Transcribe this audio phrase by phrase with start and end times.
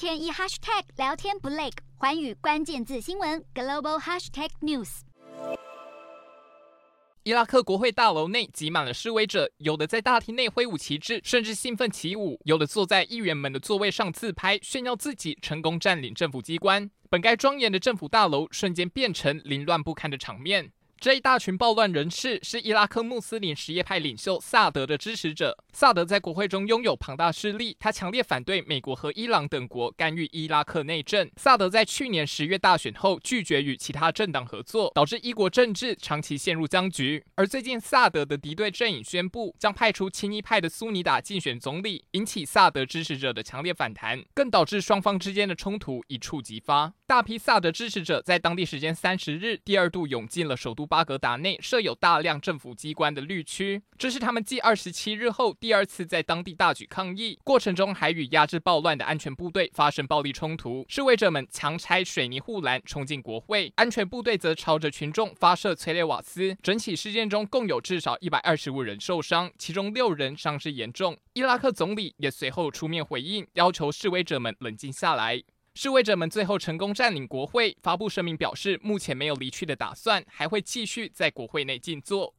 [0.00, 1.68] 天一 hashtag 聊天不累，
[1.98, 5.00] 寰宇关键字新闻 global hashtag news。
[7.22, 16.90] 伊拉克国会大楼内挤满了示威者，有的在大厅内挥舞旗帜，甚至兴奋起舞；有的坐在议员们的座位上自拍，炫耀自己成功占领政府机关。
[17.10, 20.72] 本该庄严的政府大楼，瞬间变成凌乱不堪的场面。
[21.00, 25.56] 这一大群暴乱人士是伊拉克穆斯林什叶派领袖萨德的支持者。
[25.72, 31.30] 萨德在国会中拥有庞大势力，他强烈反对美国和伊朗等国干预伊拉克内政。
[31.38, 37.24] 萨德在去年十月大选后拒绝与其他政党合作，导致伊国政治长期陷入僵局。
[37.34, 46.92] 而最近，萨德的敌对阵营宣布将派出亲伊派的苏尼达竞选总理，引起萨德支持者的强烈反弹，更导致双方之间的冲突一触即发。
[47.06, 50.89] 大批萨德支持者在当地时间三十日第二度涌进了首都。
[50.90, 60.84] 巴格达内设有大量政府机关的绿区，这是他们继二十七日后第二次在当地大举抗议，过程中还与压制暴乱的安全部队发生暴力冲突。
[60.88, 66.56] 示威者们强拆水泥护栏冲进国会，安全部队则朝着群众发射催泪瓦斯。
[66.60, 71.16] 整起事件中共有至少一百二十五人受伤，其中六人伤势严重。
[71.34, 75.40] 伊拉克总理也随后出面回应，要求示威者们冷静下来。
[75.74, 82.34] 示威者们最后成功占领国会，发布声明表示，目前没有离去的打算，还会继续在国会内静坐。